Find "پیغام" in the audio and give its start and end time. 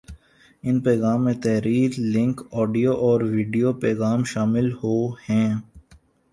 0.85-1.19, 3.83-4.23